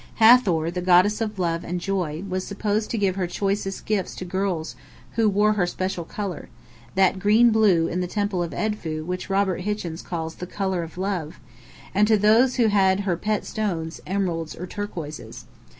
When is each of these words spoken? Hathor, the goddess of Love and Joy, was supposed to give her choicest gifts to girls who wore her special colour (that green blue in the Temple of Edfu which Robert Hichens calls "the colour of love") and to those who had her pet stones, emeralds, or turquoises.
Hathor, 0.15 0.71
the 0.71 0.81
goddess 0.81 1.21
of 1.21 1.37
Love 1.37 1.63
and 1.63 1.79
Joy, 1.79 2.23
was 2.27 2.43
supposed 2.43 2.89
to 2.89 2.97
give 2.97 3.17
her 3.17 3.27
choicest 3.27 3.85
gifts 3.85 4.15
to 4.15 4.25
girls 4.25 4.75
who 5.11 5.29
wore 5.29 5.53
her 5.53 5.67
special 5.67 6.05
colour 6.05 6.49
(that 6.95 7.19
green 7.19 7.51
blue 7.51 7.85
in 7.85 8.01
the 8.01 8.07
Temple 8.07 8.41
of 8.41 8.51
Edfu 8.51 9.05
which 9.05 9.29
Robert 9.29 9.61
Hichens 9.61 10.01
calls 10.01 10.33
"the 10.37 10.47
colour 10.47 10.81
of 10.81 10.97
love") 10.97 11.39
and 11.93 12.07
to 12.07 12.17
those 12.17 12.55
who 12.55 12.69
had 12.69 13.01
her 13.01 13.15
pet 13.15 13.45
stones, 13.45 14.01
emeralds, 14.07 14.55
or 14.55 14.65
turquoises. 14.65 15.45